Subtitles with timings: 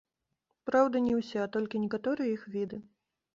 [0.69, 2.81] Праўда, не ўсе, а толькі некаторыя іх віды.